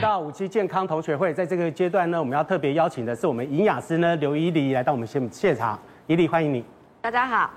[0.00, 5.78] 到五期健康同学会，在这个阶段呢，我们要特别邀请的是我们营养师呢刘怡俐来到我们现现场。
[6.06, 6.64] 怡俐，欢迎你。
[7.02, 7.50] 大家好。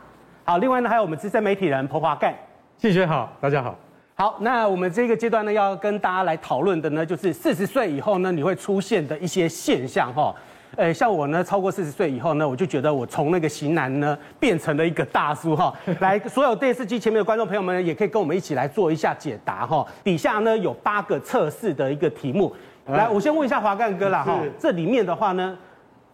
[0.43, 2.35] 好，另外呢还有我们资深媒体人彭华盖。
[2.77, 3.73] 谢谢好，大家好。
[4.15, 10.35] 好，那我们这个阶段呢要跟大家来讨论的呢，就是四十岁以后呢你会出现的一些现象哈。
[10.75, 15.73] 呃，像我呢，超过四十岁以后呢，我就觉得我从那个型男呢，变成了一个大叔哈。
[16.01, 19.85] 来，所有电视机前面的观众朋友们，也可以跟我们一起来做一下解答哈。
[20.03, 22.55] 底下呢有八个测试的一个题目，
[22.87, 24.39] 来，我先问一下华干哥啦哈。
[24.57, 25.57] 这里面的话呢，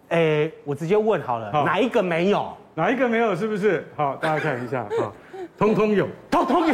[0.10, 2.46] 哎，我直接问好了，哪一个没有？
[2.76, 3.36] 哪一个没有？
[3.36, 3.88] 是不是？
[3.96, 5.12] 好，大家看一下啊，
[5.58, 6.74] 通通有，通通有，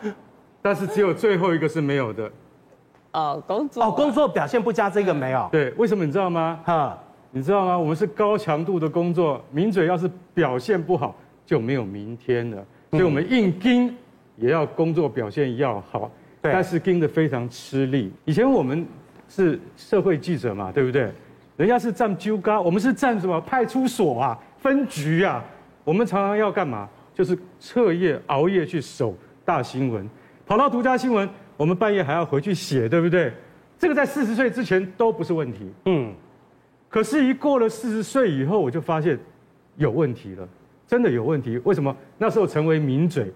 [0.62, 2.30] 但是只有最后一个是没有的。
[3.14, 5.48] 哦，工作哦，工作表现不佳，这个没有。
[5.50, 6.60] 对，为什么你知道吗？
[6.64, 6.98] 哈，
[7.30, 7.78] 你知道吗？
[7.78, 11.14] 我们是高强度的工作，名嘴要是表现不好，
[11.46, 12.64] 就没有明天了。
[12.90, 13.96] 所以我们硬盯，
[14.36, 16.10] 也要工作表现要好。
[16.42, 18.12] 对，但是盯得非常吃力。
[18.24, 18.84] 以前我们
[19.28, 21.10] 是社会记者嘛，对不对？
[21.56, 25.42] 人家是站纠高，我们是站什么派出所啊、分局啊。
[25.84, 26.88] 我们常常要干嘛？
[27.14, 30.04] 就是彻夜熬夜去守大新闻，
[30.44, 31.28] 跑到独家新闻。
[31.56, 33.32] 我们半夜还要回去写，对不对？
[33.78, 35.70] 这个在四十岁之前都不是问题。
[35.86, 36.12] 嗯，
[36.88, 39.18] 可是，一过了四十岁以后，我就发现
[39.76, 40.48] 有问题了，
[40.86, 41.60] 真的有问题。
[41.64, 41.94] 为什么？
[42.16, 43.32] 那时候成为名嘴，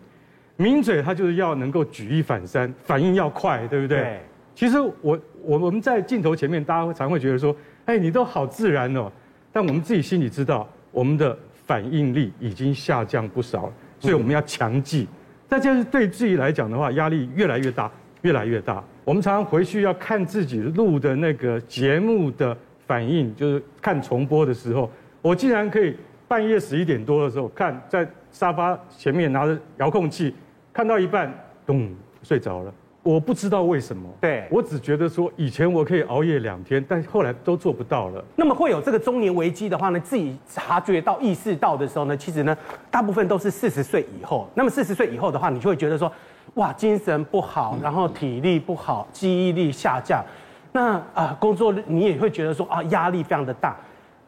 [0.57, 3.99] 名嘴他就是要能够举一反三，反应要快，对不对？
[3.99, 4.21] 对。
[4.55, 7.55] 其实我我我们在镜头前面，大家会常会觉得说
[7.87, 9.11] ：“哎，你都好自然哦。”
[9.53, 15.07] 但我们自己心里知道，我们的反应力已经下降不少了，所以我们要强记。
[15.47, 17.91] 再就是对自己来讲的话，压力越来越大。
[18.23, 24.91] 越来越大，我们常常回去要看自己录的那个节目的反应，就是看重播的时候，
[25.23, 30.35] 我竟然可以半夜十一点多的时候看，在沙发前面拿着遥控器，
[30.73, 31.33] 看到一半，
[31.65, 31.89] 咚，
[32.23, 32.75] 睡着了。
[33.05, 38.23] 我不知道为什么，对，我只觉得说以前我可以熬夜两天，但后来都做不到了。
[38.35, 42.55] 那么会有这个中年危机的话呢，自己察觉到、意识到的时候呢，其实呢，
[42.91, 44.51] 大部分都是四十岁以后。
[44.55, 46.13] 那么四十岁以后的话，你就会觉得说。
[46.59, 50.25] 哇，精神不好，然后体力不好，记忆力下降，
[50.73, 53.77] 那啊，工作你也会觉得说啊，压力非常的大，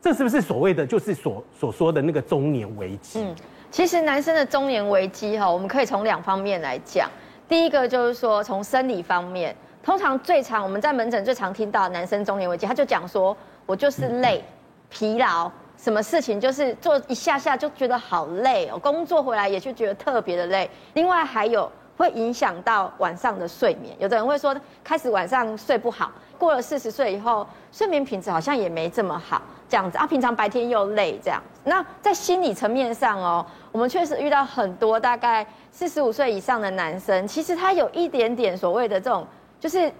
[0.00, 3.20] 这是不是所谓的就是所所说的那个中年危机？
[3.20, 3.34] 嗯，
[3.68, 7.10] 其实男生的中年危机哈，我们可以从两方面来讲。
[7.48, 9.52] 第一个就是说从生理方面，
[9.82, 13.36] 通常最常我们在门诊最常听到男生中年危机，他就讲说
[13.66, 14.40] 我就是累、
[14.88, 20.70] 疲劳，什么事情就是做一下下就觉得好累哦，工作回来也就觉得特别的累。
[20.94, 21.68] 另外还有。
[22.00, 31.42] 会影响到晚上的睡眠，有的人会说开始晚上睡不好，过了四十岁以后，睡眠品质好像也没这么好，这样子啊，平常白天又累，这样。
[31.62, 39.26] 那在心理层面上哦，我们确实遇到很多大概四十五岁以上的男生，其实他有一点点所谓的这种，
[39.60, 39.92] 就是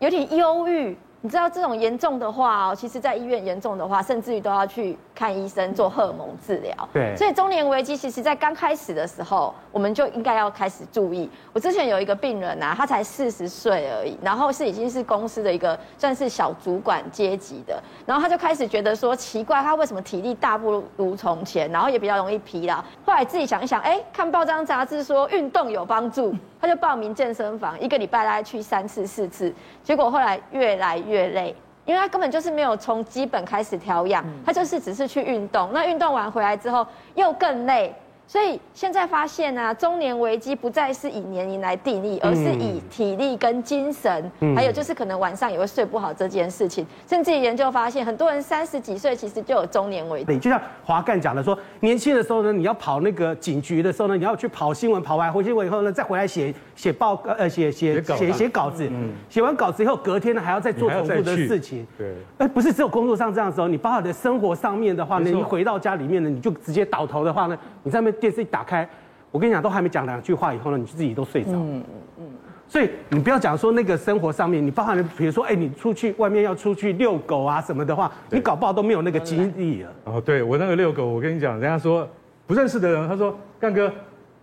[0.00, 0.98] 有点忧郁。
[1.20, 6.72] 你知道这种严重的话哦，其实在医院严重的话，甚至于都要去看医生做荷尔蒙治疗。
[6.92, 11.28] 对，所以中年危机其实在刚开始的时候，我们就应该要开始注意。
[11.52, 22.76] 我之前有一个病人啊，他才四十岁而已，然后是已经是公司的一个算是小主管阶级的，然后他就开始觉得说奇怪，他为什么体力大不如从前，然后也比较容易疲劳。
[23.04, 26.32] 后来自己想一想，哎，看报章杂志说运动有帮助。
[26.60, 29.54] 他就报名健身房，一个礼拜大概去三次四次，
[29.84, 31.54] 结果后来越来越累，
[31.84, 37.94] 因为他根本就是没有从基本开始调养，他就是只是去运动，那运动完回来之后又更累。
[38.28, 46.86] 所以现在发现啊，中年危机不再是以年龄来定义，而是以体力跟精神，嗯、还有就是可能晚上也会睡不好这件事情。
[47.08, 50.38] 甚至研究发现，很多人三十几岁其实就有中年危机。
[50.38, 58.86] 就像华干讲的说，年轻的时候呢，你要跑那个警局的时候呢，你要去跑新闻，跑完回新闻以后呢，再回来写写报告，呃，写写写写稿子。
[58.92, 59.08] 嗯。
[59.30, 61.86] 写完稿子以后，隔天呢还要再做重复的事情。
[61.96, 62.12] 对。
[62.36, 68.17] 哎，不是只有工作上这样的时候，你包括你的生活上面的话呢，你回到家里面呢，你就直接倒头的话呢，你在那边。
[68.18, 68.88] 电视一打开，
[69.30, 71.52] 我跟你讲，都还没讲两句话以后呢，你自己都睡着。
[71.52, 71.82] 嗯
[72.18, 72.24] 嗯，
[72.66, 79.92] 所以你不要讲说那个生活上面，你包含比如说，哎，你出去外面要出去遛狗啊什么的话，你搞不好都没有那个精力了。
[80.04, 82.08] 哦，对我那个遛狗，我跟你讲，人家说
[82.46, 83.92] 不认识的人，他说干哥，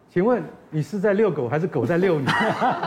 [0.09, 2.27] 请问你是在遛狗还是狗在遛你？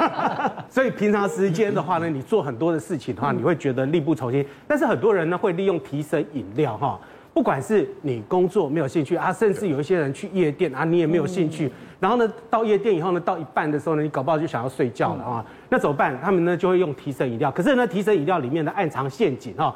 [0.70, 4.44] 所以平常时间的话呢，你做很多的事情的话，你会觉得力不从心。
[4.66, 6.98] 但是很多人呢会利用提神饮料哈。
[7.38, 11.70] 不管是你工作没有兴趣啊，甚至有一些人去夜店啊，你也没有兴趣。
[12.00, 15.46] 然后呢，到夜店以后呢，到一半的时候呢，你搞不好就想要睡觉了啊。
[15.68, 16.18] 那怎么办？
[16.20, 17.48] 他们呢就会用提神饮料。
[17.52, 19.72] 可是呢，提神饮料里面的暗藏陷阱哈。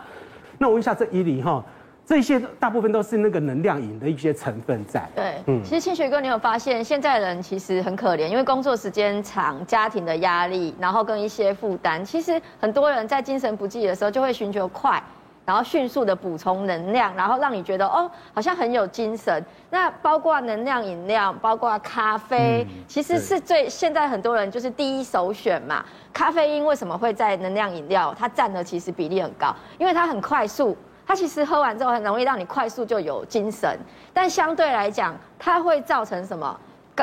[0.59, 1.65] 那我问一下这伊犁哈，
[2.05, 5.09] 这些大部分都是那个能量饮的一些成分在。
[5.15, 15.01] 对，嗯，其实清学哥，你有发现现在人其实很可怜，因为工作时间长、家庭的压力，然后跟一些负担，其实很多人在精神不济的时候就会寻求快。
[15.45, 19.45] 然后迅速的补充能量，然后让你觉得哦，好像很有精神。
[19.71, 25.85] 那包括能量饮料，包括咖啡，嗯、其实是最现在很多人就是第一首选嘛。
[26.13, 28.15] 咖啡因为什么会在能量饮料？
[28.19, 33.79] 它占的其实比例很高，因为它很快速，它其实喝完之后很容易让你快速就有精神。
[34.13, 36.57] 但相对来讲，它会造成什么？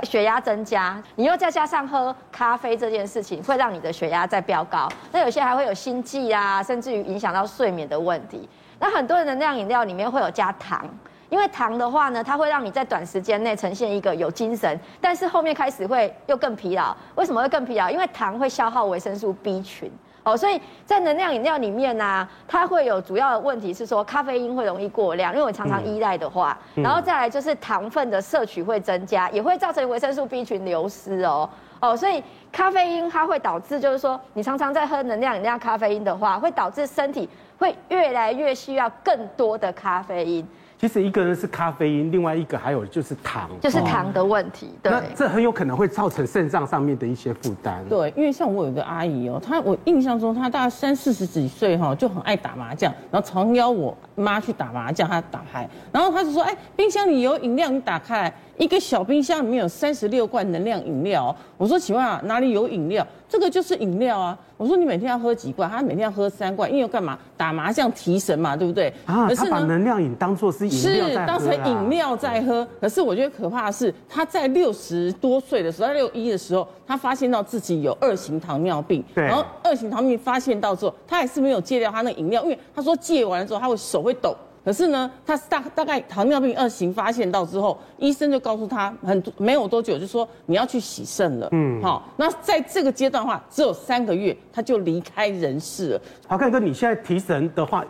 [0.04, 4.88] 血压增加，你又再加上喝咖啡这件事情，会让你的血压再飙高。
[5.12, 8.48] 那有些还会有心悸啊，甚至于影响到睡眠的问题。
[8.80, 10.88] 那很多的能量饮料里面会有加糖，
[11.30, 16.96] 因为糖的话呢，它会让你在短时间内呈现一个有精神，但是后面开始会又更疲劳。
[17.16, 17.90] 为什么会更疲劳？
[17.90, 19.92] 因为糖会消耗维生素 B 群。
[20.30, 31.50] 哦，所以在能量饮料里面呢、啊，它会有主要的问题是说咖啡因会容易过量，因为我常常依赖的话，嗯、然后再来就是糖分的摄取会增加，也会造成维生素 B 群流失哦。
[31.80, 32.22] 哦，所以
[32.52, 37.28] 咖啡因它会导致就是说，你常常在喝能量饮料咖啡因的话，会导致身体
[37.58, 40.48] 会越来越需要更多的咖啡因。
[40.80, 44.70] 其实一个人是咖啡因，另外一个还有就是糖，就是糖的问题。
[44.82, 47.84] 对，那这很有可能会造成肾脏上面的一些负担。
[47.90, 63.06] 对，因为像我有一个阿姨哦，她我印象中她大概三四十几岁哈，就很爱打麻将，然后常邀我妈去打麻将，她打牌，然后她就说：“哎，冰箱里有饮料，你打开来。”一个小冰箱里面有三十六罐能量饮料，我说请问啊，哪里有饮料？
[63.30, 64.38] 这个就是饮料啊。
[64.58, 65.70] 我说你每天要喝几罐？
[65.70, 67.18] 他每天要喝三罐，因为要干嘛？
[67.38, 68.94] 打麻将提神嘛，对不对？
[69.06, 72.68] 啊，他把能量饮当做是饮料是当成饮料在喝。
[72.82, 79.02] 可是我觉得可怕的是，他在六十多岁的时候，在六一的时候，他发现到自己有二型糖尿病。
[79.16, 79.24] 对。
[79.24, 84.36] 然后二型糖尿病发现到之后，他还是没有戒掉他那个饮料，因为他说戒完了之后，他会手会抖。
[84.64, 91.48] 可是呢，他大大概糖尿病二型发现到之后，医生就告诉他很没有多久，就说你要去洗肾了。
[91.54, 96.02] 嗯，好，那在这个阶段的话，只有三个月他就离开人世了。
[96.28, 97.86] 好，看哥，你现在提神的话，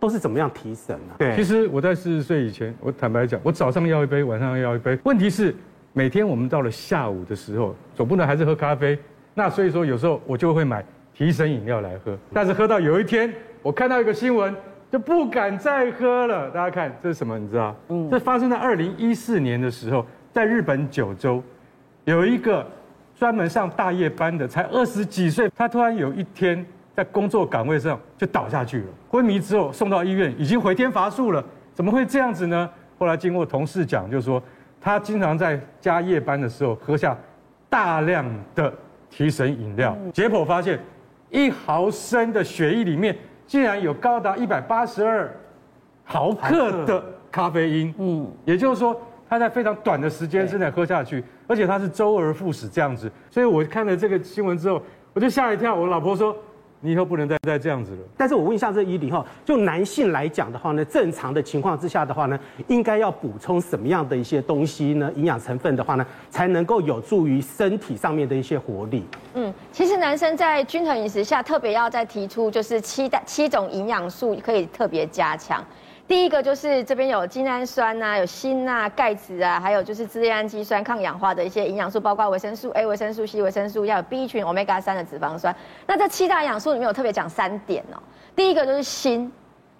[0.00, 1.14] 都是怎么样提神呢？
[1.18, 4.98] 对，其实我在四十岁以前，我坦白讲，我早上要一杯，晚上要一杯。
[5.04, 5.54] 问题是
[5.92, 8.98] 每天我们到了下午的时候，总不能还是喝咖啡。
[9.34, 10.84] 那所以说有时候我就会买
[11.14, 12.16] 提神饮料来喝。
[12.32, 13.32] 但是喝到有一天，
[13.62, 14.52] 我看到一个新闻。
[14.90, 16.50] 就不敢再喝了。
[16.50, 17.38] 大家看这是什么？
[17.38, 17.76] 你知道？
[17.88, 21.42] 嗯，这发生在二零一四年的时候，在日本九州，
[22.04, 22.66] 有一个
[23.18, 26.64] 专门上大夜班的，才二十几岁，他突然有一天
[26.96, 31.44] 在工作岗位上就倒下去了，昏迷之后送到医院，已经回天乏术了。
[31.74, 32.68] 怎么会这样子呢？
[32.98, 34.42] 后来经过同事讲，就是说
[34.80, 37.16] 他经常在加夜班的时候喝下
[37.68, 38.24] 大量
[38.54, 38.72] 的
[39.10, 40.80] 提神饮料，解剖发现
[41.30, 43.14] 一毫升的血液里面。
[43.48, 45.34] 竟然有高达一百八十二
[46.04, 47.02] 毫克的
[47.32, 48.96] 咖啡因，嗯，也就是说，
[49.28, 54.80] 他在非常短的时间之内喝下去，而且他是周而复始这样子，所以我看了这个新闻之后，
[55.14, 55.74] 我就吓一跳。
[55.74, 56.36] 我老婆说。
[56.80, 57.98] 你以后不能再再这样子了。
[58.16, 62.38] 但是我问一下这伊犁哈，就男性来讲的话呢，正常的情况之下的话呢，
[62.68, 65.10] 应该要补充什么样的一些东西呢？
[65.16, 69.04] 营养成分的话呢，才能够有助于身体上面的一些活力。
[69.34, 75.64] 嗯，其实男生在均衡饮食下，特别要再提出就是七大七种营养素可以特别加强。
[76.08, 85.54] 第一个就是这边有精氨酸、啊，有锌啊、钙质啊，还有就是支链氨基酸、抗氧化的一些营养素，包括维生素 A、维生素 C、维生素，要有 B 群、Omega 三的脂肪酸。
[85.86, 88.00] 那这七大营养素里面有特别讲三点哦。
[88.34, 89.30] 第一个就是锌，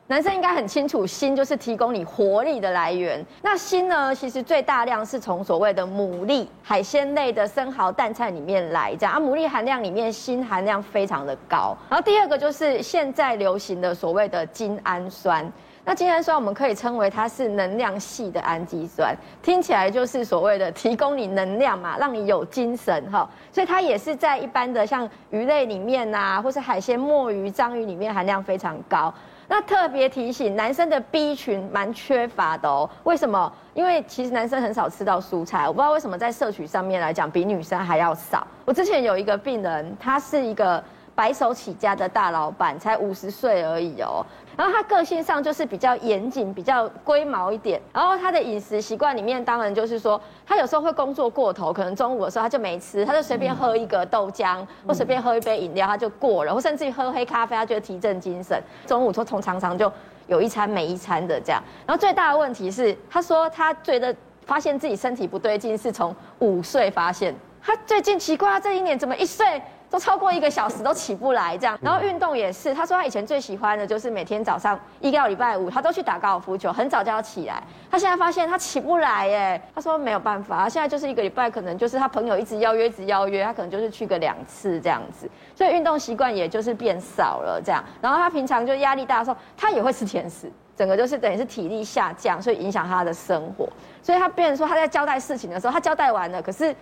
[0.07, 3.25] 男生应该很清楚，锌就是提供你活力的来源。
[3.41, 11.75] 那锌呢，其实最大量是从所谓的牡蛎、海鲜类的生蚝、淡菜里面来，这样啊，牡蛎含量里面锌含量非常的高。
[11.89, 15.51] 然后第二个就是现在流行的所谓的精氨酸。
[15.89, 29.13] 那精氨酸我们可以称为它是能量系的氨基酸，听起来就是所谓的提供你能量嘛，让你有精神哈，所以它也是在一般的像鱼类里面呐，或是海鲜、墨鱼、章鱼里面含量非常高。
[29.49, 32.87] 那特别提醒，男生的 B 群蛮缺乏的哦。
[33.05, 33.51] 为什么？
[33.73, 38.47] 因为其实男生很少吃到蔬菜，我不知道为什么在摄取上面来讲比女生还要少。
[38.67, 44.23] 我之前有一个病人，他是一个白手起家的大老板，才五十岁而已哦。
[44.59, 47.81] 然后他个性上就是比较严谨，比较龟毛一点。
[47.93, 58.61] 然后他的饮食习惯里面，当然就是说，他有时候会工作过头，可能中午的时候他就没吃，他就随便喝一个豆浆，或随便喝一杯饮料，他就过了，或甚至于喝黑咖啡，他觉得提振精神。
[58.85, 59.93] 中午就从常常就
[60.27, 61.63] 有一餐没一餐的这样。
[61.87, 64.13] 然后最大的问题是，他说他觉得
[64.45, 67.33] 发现自己身体不对劲，是从五岁发现。
[67.63, 71.79] 他最近奇怪，他这一年怎么一岁都超过一个小时都起不来这样。
[71.81, 77.63] 然后运动也是，他说他以前最喜欢的就是每天早上一到礼拜五，他都去打高尔夫球，很早就要起来。
[77.91, 87.83] 他现在发现他起不来耶，他说没有办法，他现在就是一个礼拜可能就是他朋友一直邀约，一直邀约，他可能就是去个两次这样子，所以运动习惯也就是变少了这样。
[88.01, 90.51] 然后他平常就压力大的时候，他也会吃甜食。
[90.77, 93.69] 整个就是等于是体力下降，所以影响他的生活。
[94.01, 96.73] 所以他变成说他在交代事情的时候，他交代完了，可是，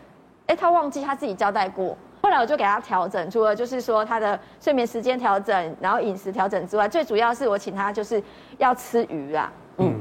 [0.49, 1.97] 哎，他忘记他自己交代过。
[2.27, 8.21] 后来我就给他调整，除了就是说他的睡眠时间调整，然后饮食调整之外，最主要是我请他就是
[8.59, 9.95] 要吃鱼啊，嗯。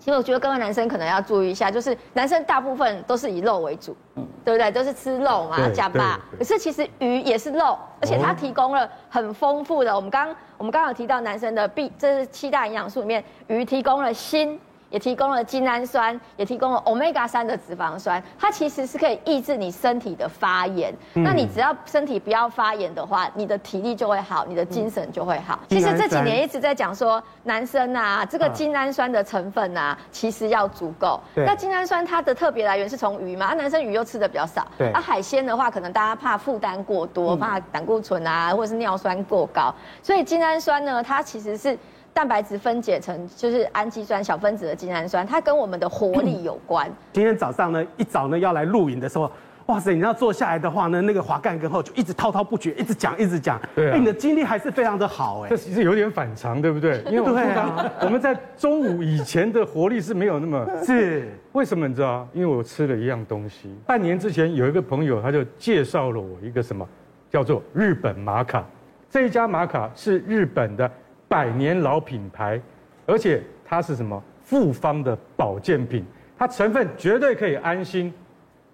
[0.00, 4.70] 其实我觉得各位男生可能要注意一下，就是男生大部分都是以肉为主，嗯，对不对？
[4.72, 6.18] 都是吃肉嘛，加吧。
[6.36, 9.94] 可是其实鱼也是肉，而且它提供了很丰富的。
[9.94, 14.58] 我们刚我们刚刚有提到男生的 B，这是七大营养素里面，鱼提供了锌。
[14.90, 20.94] 也提供了精氨酸，也提供了 omega 三的脂肪酸，它其实是可以抑制你身体的发炎。
[21.14, 25.58] 嗯、那你只要身体不要发炎的话，你的体力就会好，你的精神就会好。
[25.62, 31.20] 嗯、其实这几年一直在讲说，男生啊，这个精氨酸的成分啊，其实要足够。
[31.34, 34.66] 那精氨酸它的特别来源是从鱼嘛，啊，男生鱼又吃的比较少。
[34.78, 34.90] 对。
[34.92, 41.78] 啊，海鲜的话，可能大家怕负担过多，怕胆固醇啊，或者是尿酸过高，所以精氨酸呢，它其实是。
[42.18, 46.90] 蛋白质分解成就是氨基酸小分子的精氨酸，它跟我们的活力有关。
[47.14, 49.30] 今天早上呢，一早呢要来录影的时候，
[49.66, 53.60] 哇塞，你要坐下来的话呢，那个滑干跟后就一直滔滔不绝，一直讲一直讲。
[53.72, 55.50] 对、啊欸，你的精力还是非常的好哎。
[55.50, 57.00] 这其实有点反常，对不对？
[57.06, 61.32] 因为我们、啊、我们在中午以前的活力是没有那么 是。
[61.54, 62.26] 为什么你知道？
[62.32, 63.72] 因为我吃了一样东西。
[63.86, 66.84] 半年之前有一个朋友，他就介绍了我一个什么，
[67.30, 68.64] 叫做日本玛卡。
[69.08, 70.90] 这一家玛卡是日本的。
[71.28, 72.60] 百年老品牌，
[73.06, 76.04] 而且它是什么复方的保健品，
[76.36, 78.12] 它成分绝对可以安心。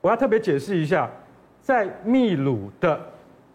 [0.00, 1.10] 我要特别解释一下，
[1.60, 3.00] 在秘鲁的，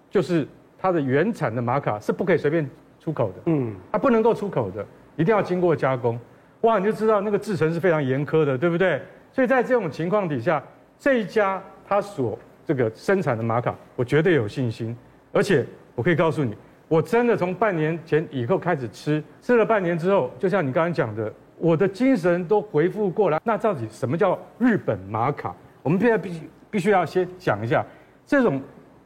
[0.10, 6.20] 就是它的原产的玛卡是不可以随便出口的，嗯，它不能够出口的，一定要经过加工。
[6.62, 9.02] 哇，你就知道那个制程是非常严苛的，对不对？
[9.32, 10.62] 所以在这种情况底下，
[10.98, 14.98] 这一家它所这个生产的玛卡，我绝对有信心，
[15.32, 15.66] 而且
[15.96, 16.54] 我可以告诉你。
[16.90, 23.40] 我真的从半年前以后开始吃，吃了半年之后，就像你刚刚讲的，我的精神都恢复过来。
[23.44, 25.56] 那到底什么叫日本玛卡？
[25.84, 27.86] 我们现在必须必须要先讲一下，
[28.26, 28.60] 这种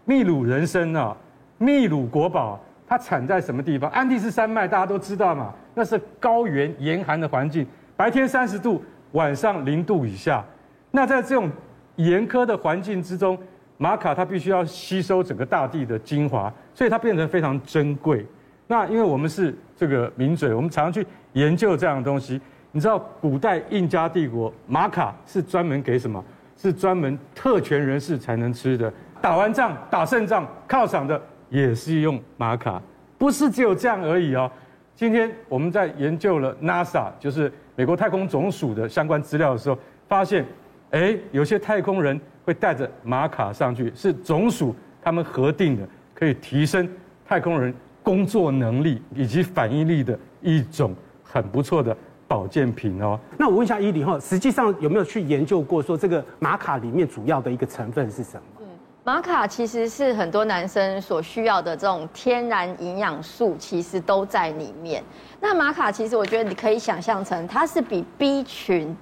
[0.06, 1.16] 秘鲁人参啊，
[1.58, 3.92] 秘鲁国宝，它产在什么地方？
[3.92, 10.44] 安第斯山脉大家都知道嘛，那是高原严寒的环境，白天三十度，晚上零度以下。
[10.90, 11.52] 那在这种
[11.98, 13.38] 严苛的环境之中，
[13.77, 16.53] 玛卡它必须要吸收整个大地的精华。
[16.74, 18.25] 所以它变成非常珍贵。
[18.68, 22.39] 那因为我们是这个名嘴，我们常常去研究这样的东西。
[22.72, 26.24] 你知道古代印加帝国玛卡是专门给什么？
[26.56, 28.92] 是专门特权人士才能吃的。
[29.22, 32.82] 打完仗、打胜仗、犒赏的也是用玛卡，
[33.18, 34.50] 不是只有这样而已哦。
[34.96, 39.77] 今天我们在研究了 NASA，就是美国太空总署的相关资料的时候，
[40.08, 40.46] 发现，
[40.92, 45.88] 哎，有些太空人会带着玛卡上去，是总署他们核定的。
[46.15, 46.88] 可以提升
[47.27, 51.97] 太空人工作能力以及反应力的一种很不错的
[52.27, 53.19] 保健品哦。
[53.38, 58.43] 那我问一下伊俐哈，实际上有没有去研究过说这个玛卡里面主要的一个成分是什么？
[58.62, 58.67] 嗯，
[59.03, 65.03] 玛卡其实是很多男生所需要的这种天然营养素，其实都在里面。
[65.41, 68.95] 那玛卡其实我觉得你可以想象成它是比 B 群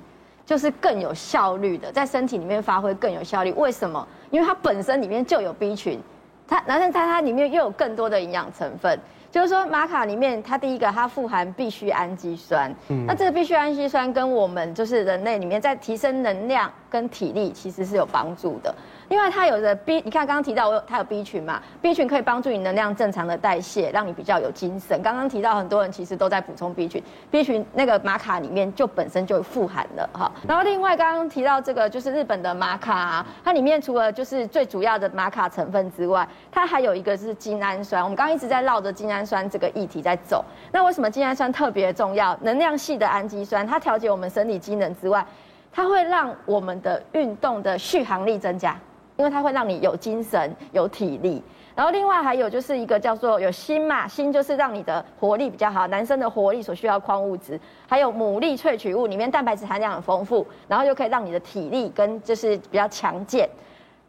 [0.52, 3.54] 就是更有效率的，在身体里面发挥更有效率。
[3.54, 4.06] 为什么？
[4.32, 5.98] 因为它本身里面就有 B 群。
[6.46, 9.00] 它，男生在它里面又有更多的营养成分，
[9.32, 18.76] 就是说玛卡里面，它第一个它富含必需氨基酸，嗯，那这个必需氨基酸跟我们就是人类里面在提升能量跟体力其实是有帮助的。
[19.12, 25.02] 另外，它有的 B，你看刚刚提到我有它有 B 群嘛，B 群可以帮助你能量正常的代谢，让你比较有精神。
[25.02, 30.32] 刚刚提到很多人其实都在补充 B 群，B 群那个玛卡里面就本身就富含了哈。
[30.48, 38.02] 然后另外刚刚提到这个就是日本的玛卡，它里面除了就是最主要的玛卡成分之外，它还有一个是精氨酸。
[38.02, 40.42] 我们刚刚一直在绕着精氨酸这个议题在走。
[40.72, 42.34] 那为什么精氨酸特别重要？
[42.44, 45.26] 能量系的氨基酸，它调节我们生理机能之外，
[45.70, 48.74] 它会让我们的运动的续航力增加。
[49.22, 51.44] 因为它会让你有精神、有体力，
[51.76, 63.48] 然后另外还有就是一个叫做有锌嘛，锌就是让你的活力比较好，男生的活力所需要矿物质，还有牡蛎萃取物里面蛋白质含量很丰富，然后又可以让你的体力跟就是比较强健。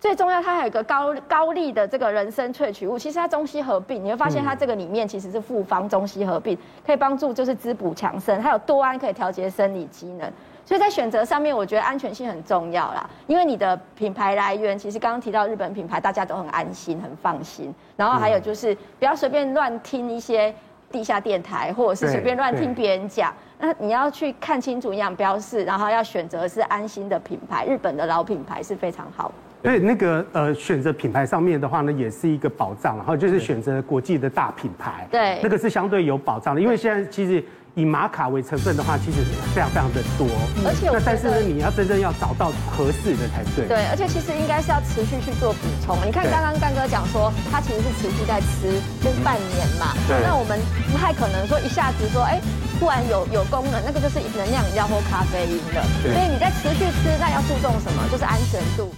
[0.01, 10.33] 最重要，它还有一个高高丽的这个人参萃取物，其实它中西合并，你会发现它这个里面其实是复方中西合并，可以帮助就是滋补强身，还有多胺可以调节生理机能，
[10.65, 20.55] 所以在选择上面，我觉得安全性很重要啦，因为你的品牌来源，其实刚刚提到日本品牌，大家都很安心很放心，然后还有就是不要随便乱听一些
[20.91, 29.33] 地下电台，或者是随便乱听别人讲，那你要去看清楚营养标示，然后要选择是安心的品牌，日本的老品牌是非常好。
[29.63, 37.43] 所以那个呃，选择品牌上面的话呢，也是一个保障，然后就是选择国际的大品牌，对，那个是相对有保障的，因为现在其实
[37.75, 39.25] 以玛卡为成分的话，其实
[39.55, 40.29] 非常非常的多，
[40.65, 43.67] 而且那但是呢，你要真正要找到合适的才对。
[43.67, 45.97] 对，而且其实应该是要持续去做补充。
[46.05, 50.21] 你看刚刚干哥讲说，他其实是持续在吃，就是半年嘛，对。
[50.21, 50.61] 那我们
[50.93, 52.41] 不太可能说一下子说，哎，
[52.79, 55.81] 突然有有功能，那个就是能量饮料或咖啡因的。
[56.05, 56.13] 对。
[56.13, 58.05] 所以你在持续吃，那要注重什么？
[58.13, 58.93] 就是安全度。